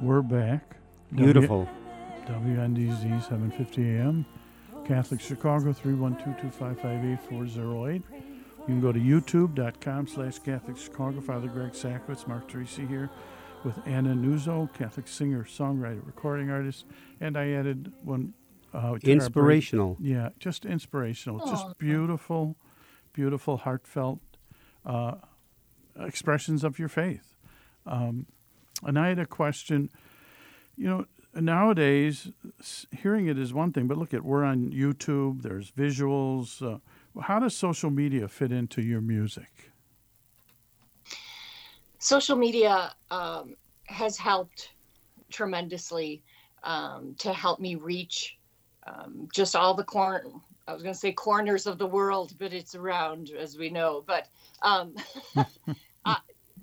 We're 0.00 0.22
back. 0.22 0.76
Beautiful. 1.14 1.68
W- 2.26 2.56
WNDZ 2.56 3.02
750 3.22 3.82
AM. 3.98 4.24
Catholic 4.86 5.20
Chicago 5.20 5.72
312-255-8408. 5.72 8.02
You 8.12 8.66
can 8.66 8.80
go 8.80 8.92
to 8.92 8.98
youtube.com 9.00 10.06
slash 10.06 10.38
Catholic 10.38 10.76
Chicago. 10.76 11.20
Father 11.20 11.48
Greg 11.48 11.72
Sakowicz, 11.72 12.26
Mark 12.26 12.50
Teresi 12.50 12.88
here 12.88 13.10
with 13.64 13.78
Anna 13.86 14.14
Nuzzo, 14.14 14.72
Catholic 14.74 15.08
singer, 15.08 15.44
songwriter, 15.44 16.04
recording 16.06 16.50
artist. 16.50 16.84
And 17.20 17.36
I 17.36 17.50
added 17.50 17.92
one. 18.02 18.34
Uh, 18.72 18.80
to 18.80 18.86
our 18.88 18.96
Inspirational. 18.98 19.96
Yeah, 19.98 20.28
just 20.38 20.64
inspirational. 20.66 21.40
Aw. 21.40 21.50
Just 21.50 21.78
beautiful, 21.78 22.56
beautiful, 23.14 23.56
heartfelt 23.58 24.20
uh, 24.84 25.14
expressions 25.98 26.62
of 26.64 26.78
your 26.78 26.88
faith. 26.88 27.34
Um, 27.86 28.26
and 28.82 28.98
I 28.98 29.08
had 29.08 29.18
a 29.18 29.26
question. 29.26 29.90
You 30.76 30.88
know, 30.88 31.06
nowadays, 31.34 32.30
hearing 32.92 33.26
it 33.26 33.38
is 33.38 33.52
one 33.52 33.72
thing, 33.72 33.86
but 33.86 33.98
look 33.98 34.14
at 34.14 34.24
we're 34.24 34.44
on 34.44 34.70
YouTube. 34.70 35.42
There's 35.42 35.70
visuals. 35.70 36.62
Uh, 36.62 36.78
how 37.20 37.38
does 37.40 37.56
social 37.56 37.90
media 37.90 38.28
fit 38.28 38.52
into 38.52 38.82
your 38.82 39.00
music? 39.00 39.68
social 41.98 42.36
media 42.36 42.94
um, 43.10 43.54
has 43.84 44.16
helped 44.16 44.70
tremendously 45.30 46.22
um, 46.64 47.14
to 47.18 47.32
help 47.32 47.60
me 47.60 47.74
reach 47.74 48.38
um, 48.86 49.28
just 49.34 49.54
all 49.54 49.74
the 49.74 49.84
corner 49.84 50.24
i 50.66 50.72
was 50.72 50.82
going 50.82 50.94
to 50.94 50.98
say 50.98 51.12
corners 51.12 51.66
of 51.66 51.78
the 51.78 51.86
world 51.86 52.34
but 52.38 52.52
it's 52.52 52.74
around 52.74 53.30
as 53.38 53.58
we 53.58 53.68
know 53.68 54.02
but 54.06 54.28
um, 54.62 54.94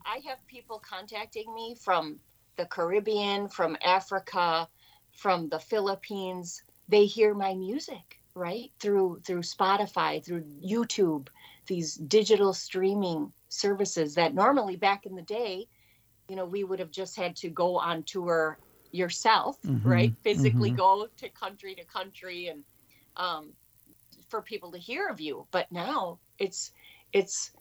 I, 0.06 0.20
have 0.28 0.46
people 0.48 0.80
contacting 0.80 1.54
me 1.54 1.76
from 1.76 2.20
the 2.58 2.66
caribbean 2.66 3.50
from 3.50 3.78
africa 3.84 4.70
from 5.14 5.50
the 5.50 5.60
philippines. 5.60 6.64
They 6.88 7.06
hear 7.06 7.34
my 7.34 7.54
music 7.56 8.22
right? 8.36 8.72
Through 8.82 9.22
through 9.26 9.42
spotify 9.42 10.24
through 10.26 10.44
youtube 10.64 11.30
these 11.68 11.96
digital 11.96 12.54
streaming 12.54 13.34
services 13.50 14.16
that 14.16 14.34
normally 14.36 14.76
back 14.76 15.06
in 15.06 15.16
the 15.16 15.22
day 15.24 15.68
you 16.30 16.36
know 16.36 16.46
we 16.46 16.64
would 16.64 16.80
have 16.80 16.92
just 16.92 17.16
had 17.18 17.36
to 17.38 17.50
go 17.50 17.78
on 17.78 18.04
tour 18.04 18.60
yourself 18.92 19.58
Mhm, 19.66 19.84
right? 19.86 20.14
Physically 20.24 20.72
mhm. 20.72 20.78
go 20.78 21.08
to 21.18 21.30
country 21.30 21.76
to 21.76 21.86
country 21.86 22.48
and 22.48 22.64
um, 23.18 23.54
for 24.30 24.42
people 24.42 24.72
to 24.72 24.78
hear 24.78 25.08
of 25.10 25.20
you. 25.22 25.48
But 25.52 25.72
now 25.72 26.20
it's 26.40 26.72
it's 27.14 27.52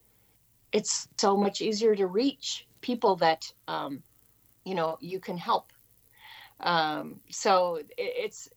it's 0.74 1.08
so 1.16 1.36
much 1.36 1.62
easier 1.62 1.94
to 1.94 2.06
reach 2.06 2.66
people 2.82 3.16
that 3.16 3.50
um, 3.68 4.02
you 4.64 4.74
know 4.74 4.98
you 5.00 5.20
can 5.20 5.38
help 5.38 5.72
um, 6.60 7.20
so 7.30 7.76
it, 7.76 7.88
it's 7.96 8.48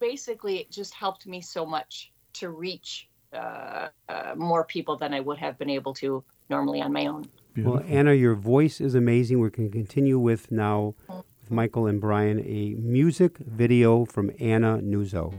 basically 0.00 0.58
it 0.58 0.70
just 0.70 0.92
helped 0.92 1.26
me 1.26 1.40
so 1.40 1.64
much 1.64 2.12
to 2.34 2.50
reach 2.50 3.08
uh, 3.32 3.88
uh, 4.08 4.34
more 4.36 4.64
people 4.64 4.96
than 4.96 5.14
I 5.14 5.20
would 5.20 5.38
have 5.38 5.58
been 5.58 5.70
able 5.70 5.94
to 5.94 6.22
normally 6.50 6.82
on 6.82 6.92
my 6.92 7.06
own. 7.06 7.24
Well, 7.56 7.82
Anna, 7.86 8.14
your 8.14 8.34
voice 8.34 8.80
is 8.80 8.94
amazing. 8.94 9.38
We're 9.38 9.50
going 9.50 9.70
to 9.70 9.76
continue 9.76 10.18
with 10.18 10.50
now, 10.50 10.94
with 11.08 11.50
Michael 11.50 11.86
and 11.86 12.00
Brian, 12.00 12.40
a 12.40 12.74
music 12.78 13.38
video 13.38 14.04
from 14.04 14.30
Anna 14.40 14.78
Nuzzo. 14.82 15.34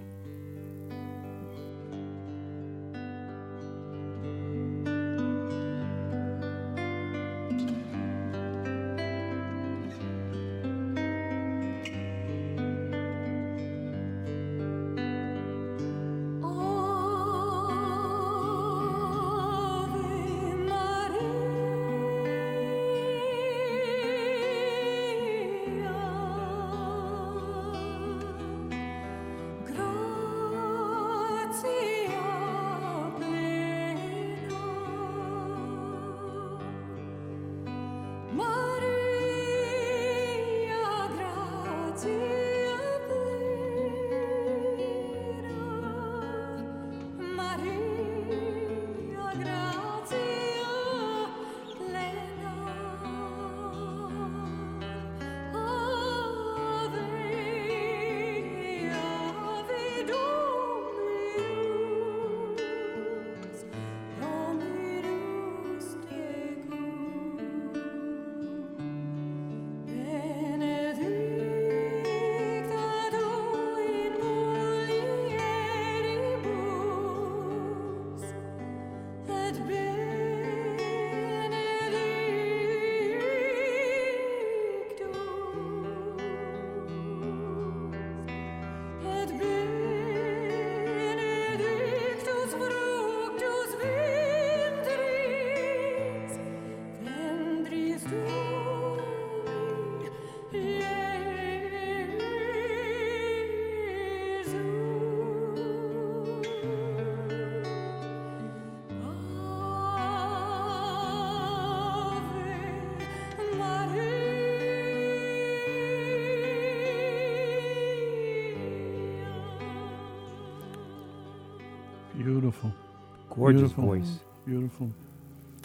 Gorgeous 123.44 123.74
Beautiful. 123.74 123.84
voice. 123.84 124.20
Beautiful. 124.46 124.90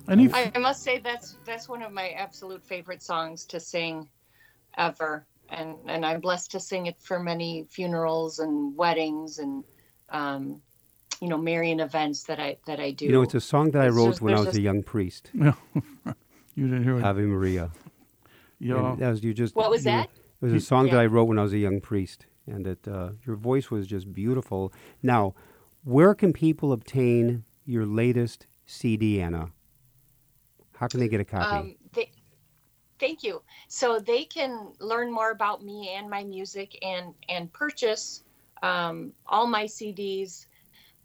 Any 0.09 0.33
I, 0.33 0.51
I 0.55 0.59
must 0.59 0.83
say 0.83 0.99
that's 0.99 1.37
that's 1.45 1.69
one 1.69 1.83
of 1.83 1.93
my 1.93 2.09
absolute 2.11 2.65
favorite 2.65 3.03
songs 3.03 3.45
to 3.47 3.61
sing 3.61 4.09
ever. 4.77 5.27
And 5.51 5.77
and 5.87 6.05
I'm 6.05 6.21
blessed 6.21 6.51
to 6.53 6.61
sing 6.61 6.87
it 6.87 6.99
for 6.99 7.21
many 7.21 7.67
funerals 7.71 8.41
and 8.41 8.77
weddings 8.77 9.39
and 9.39 9.63
um, 10.11 10.61
you 11.21 11.29
know, 11.29 11.39
Marian 11.39 11.79
events 11.79 12.25
that 12.25 12.41
I 12.41 12.57
that 12.67 12.81
I 12.81 12.91
do. 12.91 13.05
You 13.07 13.13
know, 13.13 13.23
it's 13.23 13.35
a 13.35 13.41
song 13.41 13.71
that 13.73 13.83
I 13.83 13.89
wrote 13.89 14.09
just- 14.09 14.23
when 14.23 14.35
I 14.35 14.39
there's 14.39 14.47
was 14.49 14.57
a 14.57 14.61
young 14.63 14.83
priest. 14.83 15.31
No, 15.33 15.55
you 16.57 16.67
didn't 16.69 16.83
hear 16.83 16.99
it. 16.99 17.05
Ave 17.05 17.23
Maria. 17.23 17.71
Yeah. 18.59 18.93
And 18.93 18.99
that 18.99 19.11
was 19.11 19.23
you 19.23 19.33
just. 19.35 19.55
What 19.55 19.71
was 19.71 19.85
you- 19.85 19.93
that? 19.93 20.11
It 20.41 20.45
was 20.47 20.53
a 20.53 20.61
song 20.61 20.87
that 20.91 20.99
I 20.99 21.07
wrote 21.07 21.25
when 21.29 21.39
I 21.39 21.43
was 21.43 21.53
a 21.53 21.59
young 21.59 21.81
priest, 21.81 22.27
and 22.47 22.67
it 22.67 22.87
uh, 22.89 23.11
your 23.27 23.37
voice 23.37 23.71
was 23.71 23.87
just 23.87 24.13
beautiful. 24.13 24.73
Now, 25.03 25.35
where 25.85 26.15
can 26.15 26.33
people 26.33 26.73
obtain 26.73 27.45
your 27.69 27.85
latest 27.85 28.47
CD, 28.67 29.21
Anna? 29.21 29.51
How 30.75 30.89
can 30.89 31.01
they 31.01 31.09
get 31.09 31.21
a 31.21 31.25
copy? 31.25 31.45
Um, 31.45 31.75
they, 31.93 32.11
thank 32.99 33.23
you. 33.23 33.43
So 33.69 33.99
they 33.99 34.25
can 34.25 34.73
learn 34.81 35.13
more 35.13 35.31
about 35.31 35.63
me 35.63 35.91
and 35.91 36.09
my 36.09 36.25
music 36.25 36.79
and 36.83 37.15
and 37.29 37.53
purchase 37.53 38.25
um, 38.63 39.13
all 39.27 39.47
my 39.47 39.65
CDs 39.65 40.47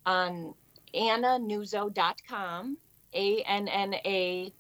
on 0.06 0.54
annanuzzo.com, 0.96 2.78
a 3.14 3.42
n 3.42 3.68
n 3.68 3.94
a 4.06 4.54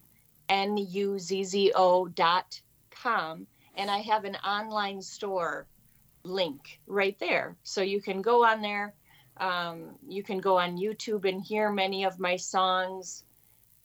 n 0.49 0.77
u 0.77 1.19
z 1.19 1.43
z 1.43 1.71
o 1.73 2.07
dot 2.07 2.59
com, 2.91 3.47
and 3.75 3.89
I 3.89 3.99
have 3.99 4.25
an 4.25 4.35
online 4.35 5.01
store 5.01 5.67
link 6.23 6.79
right 6.87 7.17
there, 7.19 7.55
so 7.63 7.81
you 7.81 8.01
can 8.01 8.21
go 8.21 8.45
on 8.45 8.61
there. 8.61 8.93
Um, 9.38 9.96
you 10.08 10.24
can 10.24 10.39
go 10.39 10.58
on 10.58 10.78
YouTube 10.78 11.28
and 11.28 11.41
hear 11.41 11.72
many 11.72 12.04
of 12.06 12.19
my 12.19 12.36
songs 12.36 13.24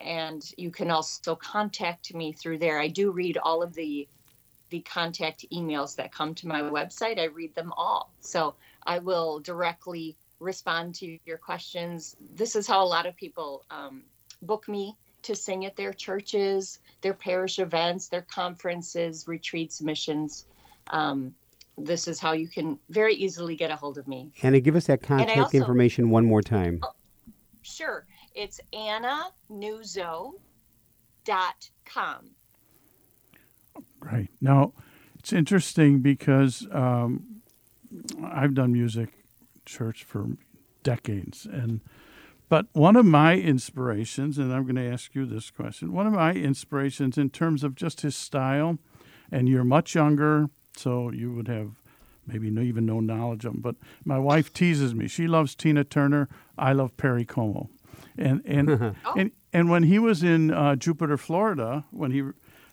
and 0.00 0.52
you 0.56 0.70
can 0.70 0.90
also 0.90 1.34
contact 1.34 2.14
me 2.14 2.32
through 2.32 2.58
there. 2.58 2.78
I 2.78 2.88
do 2.88 3.10
read 3.10 3.38
all 3.38 3.62
of 3.62 3.74
the 3.74 4.08
the 4.70 4.80
contact 4.80 5.46
emails 5.50 5.96
that 5.96 6.12
come 6.12 6.34
to 6.34 6.46
my 6.46 6.60
website. 6.60 7.18
I 7.18 7.24
read 7.24 7.54
them 7.54 7.72
all. 7.74 8.12
So 8.20 8.54
I 8.86 8.98
will 8.98 9.40
directly 9.40 10.14
respond 10.40 10.94
to 10.96 11.18
your 11.24 11.38
questions. 11.38 12.16
This 12.34 12.54
is 12.54 12.66
how 12.66 12.84
a 12.84 12.86
lot 12.86 13.06
of 13.06 13.16
people 13.16 13.64
um, 13.70 14.02
book 14.42 14.68
me 14.68 14.94
to 15.22 15.34
sing 15.34 15.64
at 15.64 15.74
their 15.74 15.94
churches, 15.94 16.80
their 17.00 17.14
parish 17.14 17.58
events, 17.58 18.08
their 18.08 18.26
conferences, 18.30 19.26
retreats, 19.26 19.80
missions. 19.80 20.44
Um, 20.90 21.34
this 21.84 22.08
is 22.08 22.18
how 22.18 22.32
you 22.32 22.48
can 22.48 22.78
very 22.90 23.14
easily 23.14 23.56
get 23.56 23.70
a 23.70 23.76
hold 23.76 23.98
of 23.98 24.08
me. 24.08 24.32
Anna, 24.42 24.60
give 24.60 24.76
us 24.76 24.86
that 24.86 25.00
I 25.04 25.06
contact 25.06 25.38
also- 25.38 25.56
information 25.58 26.10
one 26.10 26.24
more 26.24 26.42
time. 26.42 26.80
Sure. 27.62 28.06
It's 28.34 28.60
annanuzzo.com. 28.72 30.34
Right. 34.00 34.30
Now, 34.40 34.72
it's 35.18 35.32
interesting 35.32 36.00
because 36.00 36.66
um, 36.72 37.42
I've 38.24 38.54
done 38.54 38.72
music 38.72 39.10
church 39.66 40.04
for 40.04 40.28
decades, 40.82 41.46
and 41.46 41.80
but 42.48 42.66
one 42.72 42.96
of 42.96 43.04
my 43.04 43.34
inspirations, 43.34 44.38
and 44.38 44.52
I'm 44.52 44.62
going 44.62 44.76
to 44.76 44.90
ask 44.90 45.14
you 45.14 45.26
this 45.26 45.50
question: 45.50 45.92
one 45.92 46.06
of 46.06 46.12
my 46.12 46.32
inspirations 46.32 47.18
in 47.18 47.30
terms 47.30 47.64
of 47.64 47.74
just 47.74 48.00
his 48.00 48.16
style, 48.16 48.78
and 49.30 49.48
you're 49.48 49.64
much 49.64 49.94
younger, 49.94 50.48
so 50.78 51.10
you 51.10 51.32
would 51.32 51.48
have 51.48 51.72
maybe 52.26 52.50
no, 52.50 52.60
even 52.62 52.86
no 52.86 53.00
knowledge 53.00 53.44
of 53.44 53.54
him. 53.54 53.60
But 53.60 53.76
my 54.04 54.18
wife 54.18 54.52
teases 54.52 54.94
me; 54.94 55.08
she 55.08 55.26
loves 55.26 55.54
Tina 55.54 55.84
Turner. 55.84 56.28
I 56.56 56.72
love 56.72 56.96
Perry 56.96 57.24
Como, 57.24 57.70
and 58.16 58.42
and 58.44 58.94
and 59.16 59.30
and 59.52 59.70
when 59.70 59.84
he 59.84 59.98
was 59.98 60.22
in 60.22 60.50
uh, 60.50 60.76
Jupiter, 60.76 61.16
Florida, 61.16 61.84
when 61.90 62.10
he 62.12 62.22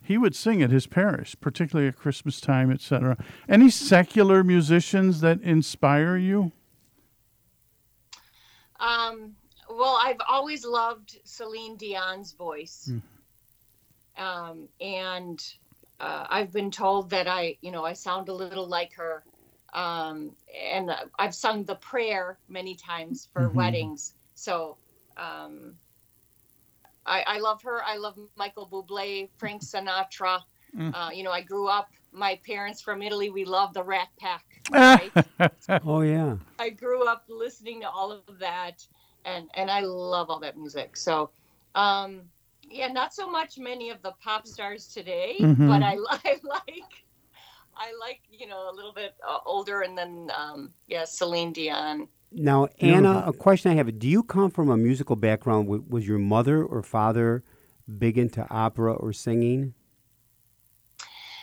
he 0.03 0.17
would 0.17 0.35
sing 0.35 0.61
at 0.61 0.69
his 0.69 0.85
parish, 0.85 1.35
particularly 1.41 1.87
at 1.87 1.95
Christmas 1.95 2.39
time, 2.39 2.71
etc. 2.71 3.17
Any 3.49 3.69
secular 3.69 4.43
musicians 4.43 5.21
that 5.21 5.41
inspire 5.41 6.15
you? 6.15 6.51
Um, 8.79 9.35
well, 9.69 9.99
I've 10.03 10.21
always 10.27 10.63
loved 10.63 11.17
Celine 11.23 11.75
Dion's 11.75 12.33
voice. 12.33 12.91
Um, 14.17 14.69
and 14.79 15.43
uh, 15.99 16.25
I've 16.29 16.51
been 16.51 16.71
told 16.71 17.09
that 17.11 17.27
I, 17.27 17.57
you 17.61 17.71
know, 17.71 17.85
I 17.85 17.93
sound 17.93 18.29
a 18.29 18.33
little 18.33 18.67
like 18.67 18.93
her. 18.95 19.23
Um, 19.73 20.35
and 20.71 20.89
uh, 20.89 21.05
I've 21.19 21.35
sung 21.35 21.65
the 21.65 21.75
prayer 21.75 22.37
many 22.47 22.75
times 22.75 23.27
for 23.33 23.49
Mhm. 23.49 23.55
weddings. 23.55 24.13
So 24.35 24.77
um, 25.17 25.75
I, 27.05 27.23
I 27.27 27.39
love 27.39 27.61
her. 27.63 27.83
I 27.83 27.97
love 27.97 28.17
Michael 28.35 28.67
Bublé, 28.67 29.29
Frank 29.37 29.61
Sinatra. 29.61 30.41
Mm. 30.77 30.93
Uh, 30.93 31.09
you 31.13 31.23
know, 31.23 31.31
I 31.31 31.41
grew 31.41 31.67
up, 31.67 31.89
my 32.11 32.39
parents 32.45 32.81
from 32.81 33.01
Italy, 33.01 33.29
we 33.29 33.45
love 33.45 33.73
the 33.73 33.83
Rat 33.83 34.09
Pack. 34.19 34.43
Right? 34.71 35.13
oh 35.85 36.01
yeah. 36.01 36.37
I 36.59 36.69
grew 36.69 37.05
up 37.07 37.25
listening 37.29 37.81
to 37.81 37.89
all 37.89 38.11
of 38.11 38.39
that, 38.39 38.85
and 39.25 39.49
and 39.55 39.69
I 39.69 39.81
love 39.81 40.29
all 40.29 40.39
that 40.39 40.57
music. 40.57 40.95
So, 40.97 41.29
um, 41.75 42.21
yeah, 42.69 42.87
not 42.87 43.13
so 43.13 43.29
much 43.29 43.57
many 43.57 43.89
of 43.89 44.01
the 44.01 44.13
pop 44.23 44.47
stars 44.47 44.87
today, 44.87 45.37
Mhm. 45.39 45.67
but 45.67 45.83
I, 45.83 45.97
I 46.25 46.37
like. 46.43 47.05
I 47.77 47.91
like, 47.99 48.21
you 48.29 48.47
know, 48.47 48.69
a 48.69 48.73
little 48.73 48.93
bit 48.93 49.15
uh, 49.27 49.39
older, 49.45 49.81
and 49.81 49.97
then, 49.97 50.31
um, 50.33 50.73
yeah, 50.87 51.03
Celine 51.03 51.51
Dion. 51.51 52.07
Now, 52.31 52.69
Anna, 52.79 53.23
a 53.27 53.33
question 53.33 53.69
I 53.71 53.75
have: 53.75 53.99
Do 53.99 54.07
you 54.07 54.23
come 54.23 54.49
from 54.49 54.69
a 54.69 54.77
musical 54.77 55.17
background? 55.17 55.67
Was 55.67 56.07
your 56.07 56.17
mother 56.19 56.63
or 56.63 56.81
father 56.83 57.43
big 57.97 58.17
into 58.17 58.47
opera 58.49 58.93
or 58.93 59.11
singing? 59.11 59.73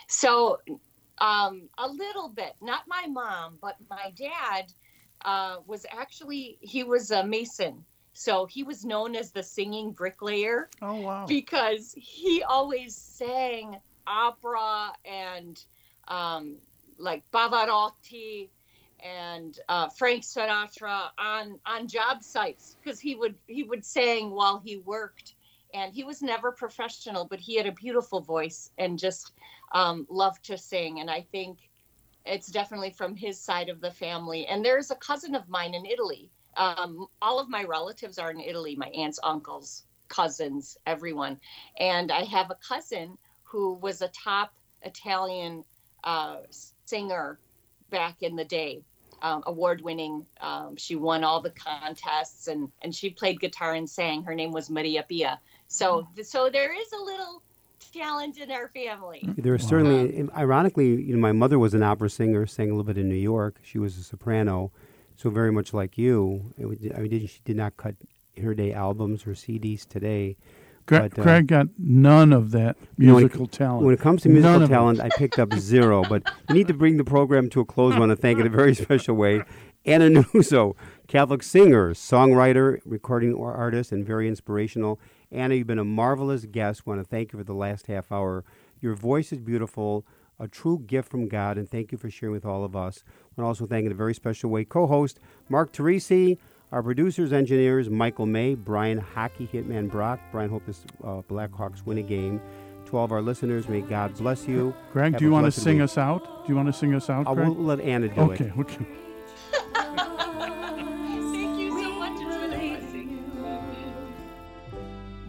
So, 0.07 0.57
um, 1.19 1.69
a 1.77 1.87
little 1.87 2.29
bit. 2.29 2.53
Not 2.61 2.81
my 2.87 3.05
mom, 3.07 3.57
but 3.61 3.75
my 3.89 4.11
dad 4.15 4.71
uh, 5.23 5.57
was 5.65 5.85
actually 5.91 6.57
he 6.61 6.83
was 6.83 7.11
a 7.11 7.23
mason. 7.25 7.85
So 8.13 8.45
he 8.45 8.63
was 8.63 8.85
known 8.85 9.15
as 9.15 9.31
the 9.31 9.43
singing 9.43 9.91
bricklayer. 9.91 10.69
Oh 10.81 11.01
wow! 11.01 11.25
Because 11.25 11.93
he 11.95 12.43
always 12.43 12.95
sang 12.95 13.77
opera 14.05 14.93
and 15.05 15.63
um, 16.07 16.57
like 16.97 17.23
Pavarotti 17.31 18.49
and 19.03 19.59
uh, 19.67 19.89
Frank 19.89 20.23
Sinatra 20.23 21.09
on 21.17 21.59
on 21.65 21.87
job 21.87 22.23
sites 22.23 22.77
because 22.81 22.99
he 22.99 23.15
would 23.15 23.35
he 23.47 23.63
would 23.63 23.85
sing 23.85 24.31
while 24.31 24.61
he 24.63 24.77
worked 24.77 25.35
and 25.73 25.93
he 25.93 26.03
was 26.03 26.21
never 26.21 26.51
professional 26.51 27.25
but 27.25 27.39
he 27.39 27.55
had 27.55 27.65
a 27.65 27.71
beautiful 27.71 28.21
voice 28.21 28.71
and 28.77 28.97
just 28.97 29.33
um, 29.73 30.07
loved 30.09 30.45
to 30.45 30.57
sing 30.57 30.99
and 30.99 31.09
I 31.09 31.21
think 31.31 31.69
it's 32.25 32.47
definitely 32.47 32.91
from 32.91 33.15
his 33.15 33.39
side 33.39 33.67
of 33.67 33.81
the 33.81 33.91
family 33.91 34.47
and 34.47 34.63
there's 34.63 34.91
a 34.91 34.95
cousin 34.95 35.35
of 35.35 35.49
mine 35.49 35.73
in 35.73 35.85
Italy 35.85 36.29
um, 36.57 37.07
all 37.21 37.39
of 37.39 37.49
my 37.49 37.63
relatives 37.63 38.17
are 38.17 38.31
in 38.31 38.39
Italy 38.39 38.75
my 38.75 38.87
aunts 38.87 39.19
uncles 39.23 39.83
cousins 40.07 40.77
everyone 40.85 41.39
and 41.79 42.11
I 42.11 42.23
have 42.25 42.51
a 42.51 42.57
cousin 42.67 43.17
who 43.43 43.73
was 43.75 44.01
a 44.01 44.09
top 44.09 44.53
Italian 44.81 45.63
uh, 46.03 46.37
singer 46.85 47.39
back 47.89 48.21
in 48.21 48.35
the 48.35 48.45
day 48.45 48.83
um, 49.23 49.41
award 49.47 49.81
winning. 49.81 50.25
Um, 50.41 50.75
she 50.75 50.95
won 50.95 51.23
all 51.23 51.41
the 51.41 51.51
contests 51.51 52.47
and, 52.47 52.69
and 52.81 52.93
she 52.93 53.09
played 53.09 53.39
guitar 53.39 53.73
and 53.73 53.89
sang. 53.89 54.23
Her 54.23 54.35
name 54.35 54.51
was 54.51 54.69
Maria 54.69 55.03
Pia. 55.07 55.39
So, 55.67 56.07
so 56.21 56.49
there 56.51 56.73
is 56.73 56.91
a 56.91 57.01
little 57.01 57.41
talent 57.93 58.37
in 58.37 58.51
our 58.51 58.67
family. 58.69 59.21
There 59.37 59.53
was 59.53 59.63
certainly, 59.63 60.29
ironically, 60.35 61.01
you 61.01 61.15
know, 61.15 61.21
my 61.21 61.31
mother 61.31 61.57
was 61.57 61.73
an 61.73 61.83
opera 61.83 62.09
singer, 62.09 62.45
sang 62.45 62.69
a 62.69 62.73
little 62.73 62.83
bit 62.83 62.97
in 62.97 63.07
New 63.07 63.15
York. 63.15 63.55
She 63.63 63.79
was 63.79 63.97
a 63.97 64.03
soprano, 64.03 64.71
so 65.15 65.29
very 65.29 65.51
much 65.51 65.73
like 65.73 65.97
you. 65.97 66.53
Would, 66.57 66.91
I 66.95 66.99
mean, 67.01 67.27
she 67.27 67.39
did 67.45 67.55
not 67.57 67.77
cut 67.77 67.95
her 68.41 68.53
day 68.53 68.73
albums 68.73 69.25
or 69.27 69.31
CDs 69.31 69.87
today. 69.87 70.37
Gra- 70.85 71.09
but, 71.09 71.19
uh, 71.19 71.23
Greg 71.23 71.47
got 71.47 71.67
none 71.77 72.33
of 72.33 72.51
that 72.51 72.75
know, 72.97 73.13
when 73.15 73.23
it- 73.23 73.27
musical 73.27 73.47
talent. 73.47 73.85
When 73.85 73.93
it 73.93 73.99
comes 74.01 74.21
to 74.23 74.29
musical 74.29 74.67
talent, 74.67 74.99
I 74.99 75.09
picked 75.09 75.39
up 75.39 75.53
zero. 75.53 76.03
But 76.07 76.23
we 76.49 76.55
need 76.55 76.67
to 76.67 76.73
bring 76.73 76.97
the 76.97 77.05
program 77.05 77.49
to 77.51 77.61
a 77.61 77.65
close. 77.65 77.95
I 77.95 77.99
want 77.99 78.09
to 78.09 78.15
thank 78.15 78.39
in 78.39 78.45
a 78.45 78.49
very 78.49 78.73
special 78.85 79.15
way 79.15 79.43
Anna 79.85 80.09
Nuzzo, 80.09 80.75
Catholic 81.07 81.43
singer, 81.43 81.93
songwriter, 81.93 82.79
recording 82.85 83.35
artist, 83.35 83.91
and 83.91 84.05
very 84.05 84.27
inspirational. 84.27 84.99
Anna, 85.31 85.55
you've 85.55 85.67
been 85.67 85.79
a 85.79 85.83
marvelous 85.85 86.45
guest. 86.45 86.85
want 86.85 87.01
to 87.01 87.05
thank 87.05 87.33
you 87.33 87.39
for 87.39 87.43
the 87.43 87.53
last 87.55 87.87
half 87.87 88.11
hour. 88.11 88.43
Your 88.79 88.95
voice 88.95 89.31
is 89.31 89.39
beautiful, 89.39 90.05
a 90.39 90.47
true 90.47 90.79
gift 90.85 91.09
from 91.09 91.27
God. 91.27 91.57
And 91.57 91.69
thank 91.69 91.91
you 91.91 91.97
for 91.97 92.09
sharing 92.09 92.33
with 92.33 92.45
all 92.45 92.63
of 92.63 92.75
us. 92.75 93.03
And 93.37 93.45
also 93.45 93.65
thank 93.65 93.85
in 93.85 93.91
a 93.91 93.95
very 93.95 94.13
special 94.13 94.49
way 94.49 94.63
co 94.65 94.87
host 94.87 95.19
Mark 95.49 95.73
Teresi, 95.73 96.37
our 96.71 96.83
producers, 96.83 97.31
engineers 97.33 97.89
Michael 97.89 98.25
May, 98.25 98.55
Brian 98.55 98.97
Hockey 98.97 99.47
Hitman 99.51 99.89
Brock. 99.89 100.19
Brian, 100.31 100.49
hope 100.49 100.65
this 100.65 100.83
uh, 101.03 101.21
Blackhawks 101.29 101.85
win 101.85 101.97
a 101.97 102.03
game. 102.03 102.41
To 102.87 102.97
all 102.97 103.05
of 103.05 103.11
our 103.11 103.21
listeners, 103.21 103.69
may 103.69 103.81
God 103.81 104.13
bless 104.15 104.47
you. 104.47 104.75
Greg, 104.91 105.13
Have 105.13 105.19
do 105.19 105.25
you 105.25 105.31
want 105.31 105.45
to 105.45 105.51
sing 105.51 105.77
week. 105.77 105.85
us 105.85 105.97
out? 105.97 106.45
Do 106.45 106.51
you 106.51 106.55
want 106.55 106.67
to 106.67 106.73
sing 106.73 106.93
us 106.93 107.09
out? 107.09 107.27
I 107.27 107.31
will 107.31 107.55
let 107.55 107.79
Anna 107.79 108.09
do 108.09 108.21
okay, 108.21 108.45
it. 108.45 108.57
Okay, 108.59 108.61
okay. 108.61 108.85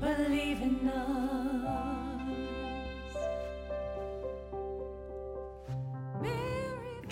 Believe. 0.01 0.55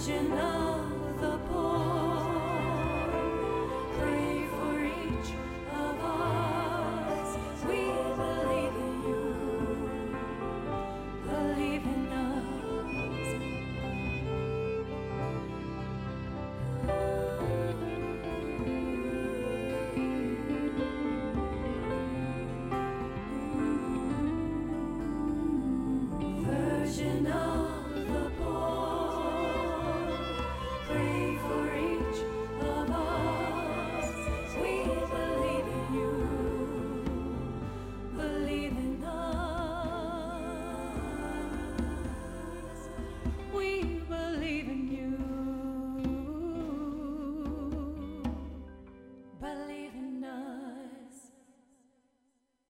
Virgin 0.00 0.32
of 0.32 0.69